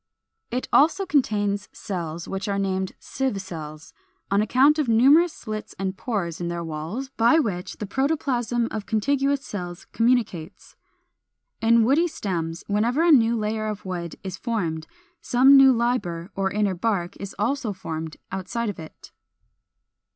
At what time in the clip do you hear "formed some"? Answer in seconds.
14.37-15.55